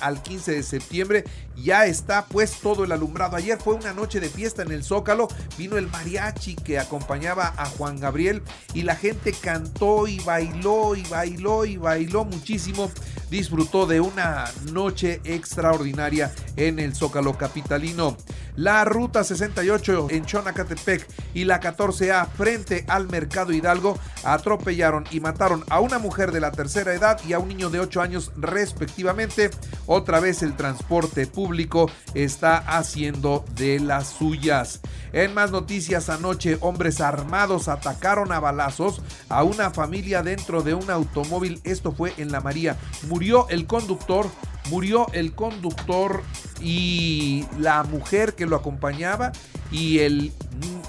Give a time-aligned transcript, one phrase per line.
[0.00, 1.24] al 15 de septiembre.
[1.56, 3.36] Ya está pues todo el alumbrado.
[3.36, 5.28] Ayer fue una noche de fiesta en el Zócalo.
[5.58, 8.42] Vino el mariachi que acompañaba a Juan Gabriel
[8.74, 12.90] y la gente cantó y bailó y bailó y bailó muchísimo.
[13.30, 18.16] Disfrutó de una noche extraordinaria en el Zócalo capitalino.
[18.56, 25.64] La ruta 68 en Chonacatepec y la 14A frente al Mercado Hidalgo atropellaron y mataron
[25.68, 29.50] a una mujer de la tercera edad y a un niño de 8 años respectivamente.
[29.86, 34.80] Otra vez el transporte público está haciendo de las suyas.
[35.12, 40.90] En más noticias anoche, hombres armados atacaron a balazos a una familia dentro de un
[40.90, 41.60] automóvil.
[41.64, 42.76] Esto fue en La María.
[43.08, 44.28] Murió el conductor,
[44.70, 46.22] murió el conductor
[46.60, 49.32] y la mujer que lo acompañaba
[49.70, 50.32] y el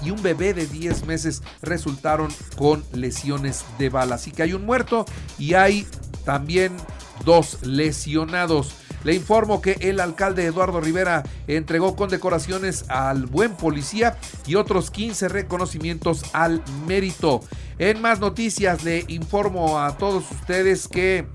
[0.04, 4.16] y un bebé de 10 meses resultaron con lesiones de bala.
[4.16, 5.04] Así que hay un muerto
[5.38, 5.86] y hay
[6.24, 6.72] también
[7.24, 8.74] dos lesionados.
[9.04, 15.28] Le informo que el alcalde Eduardo Rivera entregó condecoraciones al buen policía y otros 15
[15.28, 17.40] reconocimientos al mérito.
[17.78, 21.26] En más noticias le informo a todos ustedes que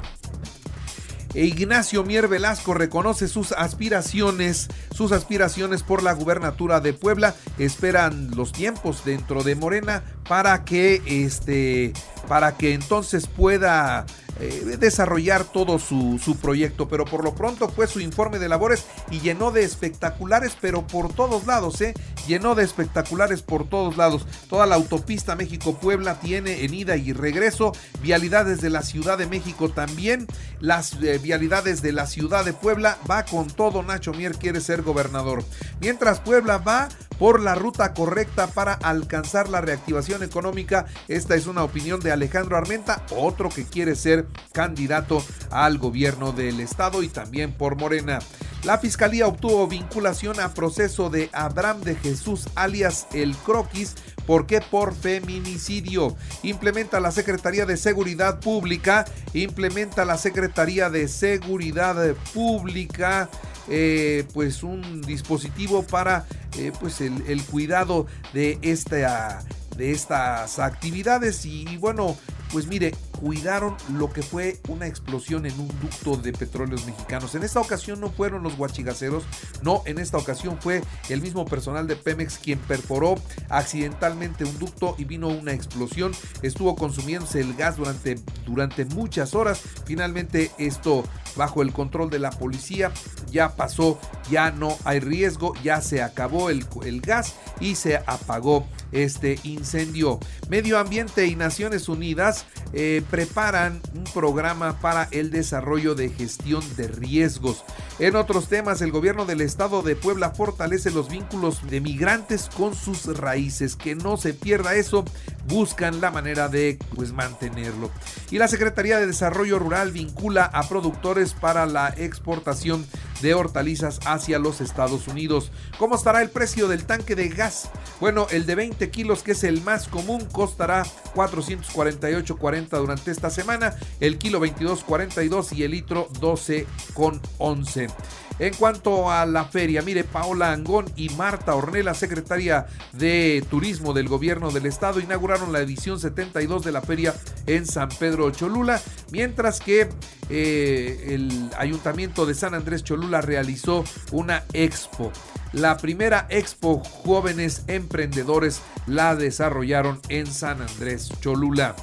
[1.34, 7.36] Ignacio Mier Velasco reconoce sus aspiraciones, sus aspiraciones por la gubernatura de Puebla.
[7.58, 11.94] Esperan los tiempos dentro de Morena para que este
[12.28, 14.06] para que entonces pueda
[14.40, 18.86] eh, desarrollar todo su, su, proyecto, pero por lo pronto fue su informe de labores
[19.10, 21.94] y llenó de espectaculares, pero por todos lados, ¿eh?
[22.28, 24.26] Llenó de espectaculares por todos lados.
[24.50, 27.72] Toda la autopista México-Puebla tiene en ida y regreso,
[28.02, 30.28] vialidades de la Ciudad de México también,
[30.60, 34.82] las eh, vialidades de la Ciudad de Puebla, va con todo, Nacho Mier quiere ser
[34.82, 35.44] gobernador.
[35.80, 36.90] Mientras Puebla va
[37.20, 40.86] por la ruta correcta para alcanzar la reactivación económica.
[41.08, 46.60] Esta es una opinión de Alejandro Armenta, otro que quiere ser candidato al gobierno del
[46.60, 48.20] estado y también por Morena.
[48.64, 53.96] La fiscalía obtuvo vinculación a proceso de Abraham de Jesús alias El Croquis
[54.28, 54.60] ¿Por qué?
[54.60, 56.16] Por feminicidio.
[56.44, 59.06] Implementa la Secretaría de Seguridad Pública.
[59.34, 63.30] Implementa la Secretaría de Seguridad Pública.
[63.70, 66.26] Eh, pues un dispositivo para
[66.58, 69.44] eh, pues el, el, cuidado de esta
[69.76, 71.46] de estas actividades.
[71.46, 72.18] Y bueno
[72.52, 77.36] pues mire cuidaron lo que fue una explosión en un ducto de petróleos mexicanos.
[77.36, 79.24] En esta ocasión no fueron los guachigaceros,
[79.62, 83.16] no, en esta ocasión fue el mismo personal de Pemex quien perforó
[83.50, 86.12] accidentalmente un ducto y vino una explosión.
[86.42, 89.62] Estuvo consumiéndose el gas durante, durante muchas horas.
[89.86, 91.04] Finalmente esto
[91.36, 92.92] bajo el control de la policía
[93.32, 94.00] ya pasó,
[94.30, 100.20] ya no hay riesgo, ya se acabó el, el gas y se apagó este incendio.
[100.50, 106.88] Medio Ambiente y Naciones Unidas eh, preparan un programa para el desarrollo de gestión de
[106.88, 107.64] riesgos.
[108.00, 112.76] En otros temas, el gobierno del estado de Puebla fortalece los vínculos de migrantes con
[112.76, 113.76] sus raíces.
[113.76, 115.04] Que no se pierda eso,
[115.48, 117.90] buscan la manera de pues mantenerlo.
[118.32, 122.86] Y la Secretaría de Desarrollo Rural vincula a productores para la exportación
[123.22, 125.52] de hortalizas hacia los Estados Unidos.
[125.78, 127.70] ¿Cómo estará el precio del tanque de gas?
[128.00, 130.86] Bueno, el de 20 kilos, que es el más común, costará
[131.16, 137.92] 448.40 durante esta semana, el kilo 22.42 y el litro 12.11.
[138.40, 144.08] En cuanto a la feria, mire, Paola Angón y Marta Ornella, secretaria de Turismo del
[144.08, 147.16] Gobierno del Estado, inauguraron la edición 72 de la feria
[147.48, 148.80] en San Pedro Cholula,
[149.12, 149.90] mientras que
[150.30, 155.12] eh, el Ayuntamiento de San Andrés Cholula realizó una expo.
[155.54, 161.76] La primera Expo Jóvenes Emprendedores la desarrollaron en San Andrés Cholula.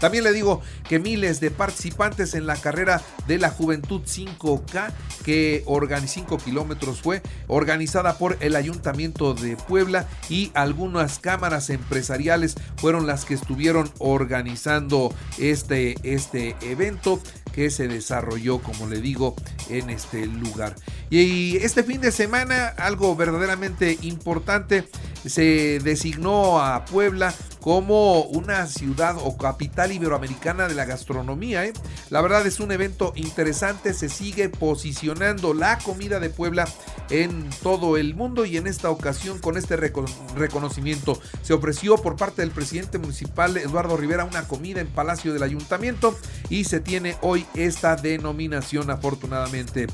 [0.00, 4.92] También le digo que miles de participantes en la carrera de la Juventud 5K,
[5.24, 5.64] que
[6.06, 13.24] 5 kilómetros fue organizada por el Ayuntamiento de Puebla y algunas cámaras empresariales fueron las
[13.24, 17.20] que estuvieron organizando este, este evento
[17.52, 19.34] que se desarrolló, como le digo,
[19.70, 20.76] en este lugar.
[21.08, 24.86] Y este fin de semana, algo verdaderamente importante,
[25.24, 31.64] se designó a Puebla como una ciudad o capital iberoamericana de la gastronomía.
[31.64, 31.72] ¿eh?
[32.10, 36.68] La verdad es un evento interesante, se sigue posicionando la comida de Puebla
[37.10, 42.42] en todo el mundo y en esta ocasión con este reconocimiento se ofreció por parte
[42.42, 46.16] del presidente municipal Eduardo Rivera una comida en Palacio del Ayuntamiento
[46.48, 49.88] y se tiene hoy esta denominación afortunadamente.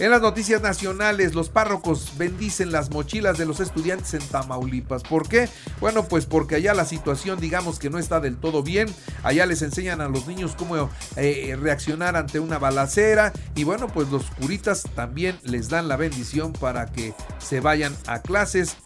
[0.00, 5.02] En las noticias nacionales, los párrocos bendicen las mochilas de los estudiantes en Tamaulipas.
[5.02, 5.48] ¿Por qué?
[5.80, 8.86] Bueno, pues porque allá la situación digamos que no está del todo bien.
[9.24, 13.32] Allá les enseñan a los niños cómo eh, reaccionar ante una balacera.
[13.56, 18.22] Y bueno, pues los curitas también les dan la bendición para que se vayan a
[18.22, 18.76] clases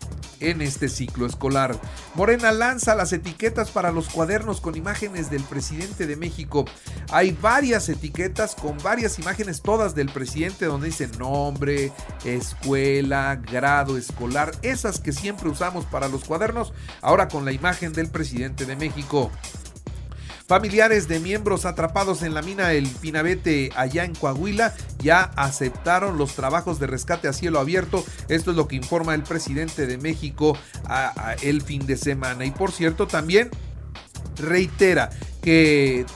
[0.51, 1.79] en este ciclo escolar.
[2.15, 6.65] Morena lanza las etiquetas para los cuadernos con imágenes del presidente de México.
[7.11, 11.93] Hay varias etiquetas con varias imágenes, todas del presidente, donde dice nombre,
[12.25, 18.09] escuela, grado escolar, esas que siempre usamos para los cuadernos, ahora con la imagen del
[18.09, 19.31] presidente de México.
[20.53, 26.35] Familiares de miembros atrapados en la mina El Pinabete allá en Coahuila ya aceptaron los
[26.35, 28.05] trabajos de rescate a cielo abierto.
[28.29, 30.55] Esto es lo que informa el presidente de México
[31.41, 32.45] el fin de semana.
[32.45, 33.49] Y por cierto, también
[34.37, 35.09] reitera
[35.43, 36.07] que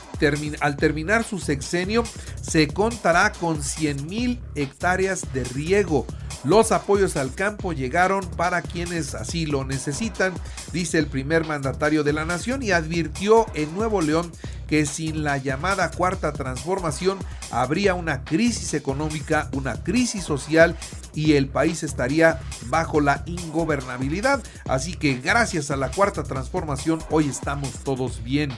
[0.61, 2.03] al terminar su sexenio
[2.41, 6.05] se contará con 100 mil hectáreas de riego
[6.43, 10.33] los apoyos al campo llegaron para quienes así lo necesitan,
[10.71, 14.31] dice el primer mandatario de la nación y advirtió en Nuevo León
[14.67, 17.17] que sin la llamada cuarta transformación
[17.51, 20.77] habría una crisis económica, una crisis social
[21.13, 24.43] y el país estaría bajo la ingobernabilidad.
[24.67, 28.51] Así que gracias a la cuarta transformación hoy estamos todos bien.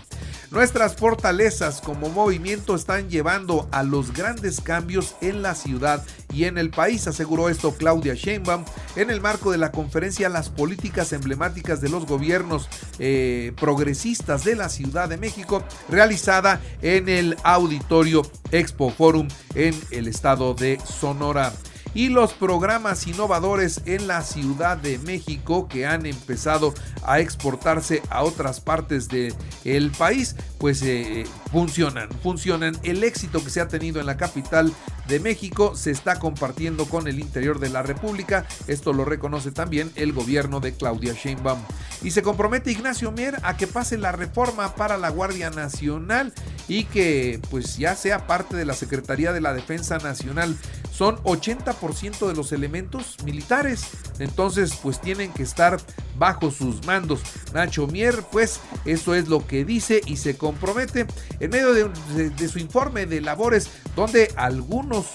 [0.52, 6.04] Nuestras fortalezas como movimiento están llevando a los grandes cambios en la ciudad
[6.34, 8.66] y en el país, aseguró esto Claudia Sheinbaum
[8.96, 12.68] en el marco de la conferencia Las políticas emblemáticas de los gobiernos
[12.98, 20.08] eh, progresistas de la Ciudad de México, realizada en el auditorio Expo Forum en el
[20.08, 21.54] estado de Sonora
[21.94, 28.24] y los programas innovadores en la Ciudad de México que han empezado a exportarse a
[28.24, 32.78] otras partes del el país, pues eh, funcionan, funcionan.
[32.84, 34.74] El éxito que se ha tenido en la capital
[35.08, 38.46] de México se está compartiendo con el interior de la República.
[38.68, 41.60] Esto lo reconoce también el gobierno de Claudia Sheinbaum.
[42.02, 46.34] Y se compromete Ignacio Mier a que pase la reforma para la Guardia Nacional
[46.68, 50.56] y que pues ya sea parte de la Secretaría de la Defensa Nacional.
[51.00, 53.88] Son 80% de los elementos militares,
[54.20, 55.80] entonces pues tienen que estar
[56.18, 57.22] bajo sus mandos.
[57.54, 61.08] Nacho Mier, pues eso es lo que dice y se compromete
[61.40, 65.06] en medio de, su informe de labores donde algunos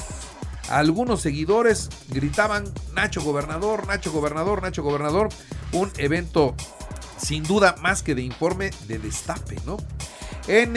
[0.71, 2.65] algunos seguidores gritaban
[2.95, 5.29] Nacho gobernador, Nacho gobernador, Nacho gobernador,
[5.73, 6.55] un evento
[7.19, 9.77] sin duda más que de informe de destape, ¿no?
[10.47, 10.75] En,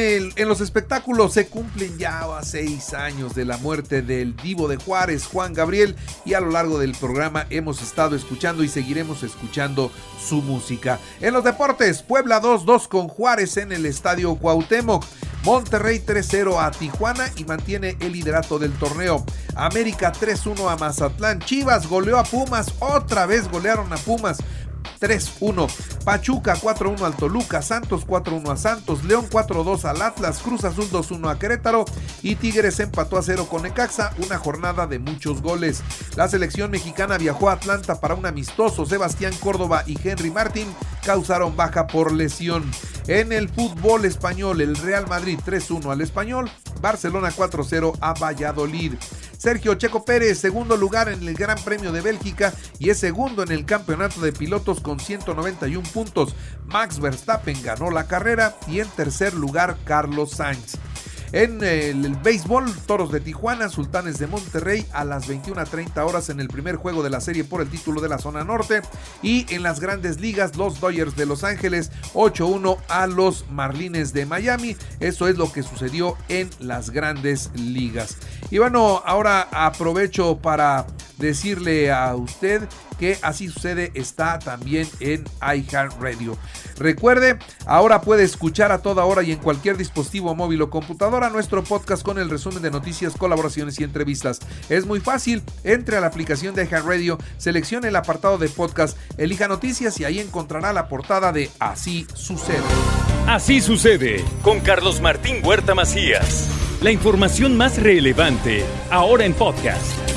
[0.48, 5.54] los espectáculos se cumplen ya seis años de la muerte del divo de Juárez, Juan
[5.54, 9.92] Gabriel, y a lo largo del programa hemos estado escuchando y seguiremos escuchando
[10.26, 11.00] su música.
[11.20, 15.04] En los deportes, Puebla 2-2 con Juárez en el Estadio Cuauhtémoc.
[15.44, 19.26] Monterrey 3-0 a Tijuana y mantiene el liderato del torneo.
[19.56, 21.40] América 3-1 a Mazatlán.
[21.40, 22.74] Chivas goleó a Pumas.
[22.80, 24.40] Otra vez golearon a Pumas.
[25.00, 25.70] 3-1.
[26.08, 31.30] Pachuca 4-1 al Toluca, Santos 4-1 a Santos, León 4-2 al Atlas, Cruz Azul 2-1
[31.30, 31.84] a Querétaro
[32.22, 35.84] y Tigres empató a 0 con Necaxa, una jornada de muchos goles.
[36.16, 38.86] La selección mexicana viajó a Atlanta para un amistoso.
[38.86, 40.74] Sebastián Córdoba y Henry Martín
[41.04, 42.64] causaron baja por lesión.
[43.08, 46.50] En el fútbol español, el Real Madrid 3-1 al Español,
[46.80, 48.94] Barcelona 4-0 a Valladolid.
[49.38, 53.52] Sergio Checo Pérez, segundo lugar en el Gran Premio de Bélgica y es segundo en
[53.52, 56.36] el campeonato de pilotos con 191 puntos.
[56.66, 60.78] Max Verstappen ganó la carrera y en tercer lugar Carlos Sainz.
[61.32, 66.48] En el, béisbol, Toros de Tijuana, Sultanes de Monterrey a las 21.30 horas en el
[66.48, 68.82] primer juego de la serie por el título de la zona norte.
[69.22, 74.26] Y en las grandes ligas, los Dodgers de Los Ángeles 8-1 a los Marlines de
[74.26, 74.78] Miami.
[75.00, 78.18] Eso es lo que sucedió en las grandes ligas.
[78.50, 86.38] Y bueno, ahora aprovecho para decirle a usted que así sucede está también en iHeartRadio.
[86.78, 91.64] Recuerde, ahora puede escuchar a toda hora y en cualquier dispositivo móvil o computadora nuestro
[91.64, 94.40] podcast con el resumen de noticias, colaboraciones y entrevistas.
[94.70, 99.48] Es muy fácil, entre a la aplicación de iHeartRadio, seleccione el apartado de podcast, elija
[99.48, 102.58] noticias y ahí encontrará la portada de Así sucede.
[103.28, 106.50] Así sucede con Carlos Martín Huerta Macías.
[106.82, 110.17] La información más relevante ahora en podcast.